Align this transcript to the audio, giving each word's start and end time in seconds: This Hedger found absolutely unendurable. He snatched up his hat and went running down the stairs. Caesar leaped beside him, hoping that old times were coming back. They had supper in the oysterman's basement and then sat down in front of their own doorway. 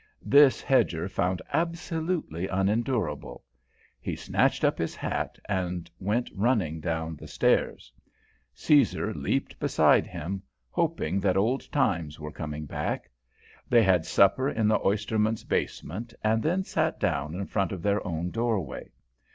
This 0.25 0.63
Hedger 0.63 1.07
found 1.07 1.43
absolutely 1.53 2.47
unendurable. 2.47 3.43
He 3.99 4.15
snatched 4.15 4.63
up 4.63 4.79
his 4.79 4.95
hat 4.95 5.37
and 5.47 5.91
went 5.99 6.31
running 6.33 6.79
down 6.79 7.15
the 7.17 7.27
stairs. 7.27 7.93
Caesar 8.55 9.13
leaped 9.13 9.59
beside 9.59 10.07
him, 10.07 10.41
hoping 10.71 11.19
that 11.19 11.37
old 11.37 11.71
times 11.71 12.19
were 12.19 12.31
coming 12.31 12.65
back. 12.65 13.11
They 13.69 13.83
had 13.83 14.03
supper 14.07 14.49
in 14.49 14.67
the 14.67 14.79
oysterman's 14.83 15.43
basement 15.43 16.15
and 16.23 16.41
then 16.41 16.63
sat 16.63 16.99
down 16.99 17.35
in 17.35 17.45
front 17.45 17.71
of 17.71 17.83
their 17.83 18.03
own 18.03 18.31
doorway. 18.31 18.89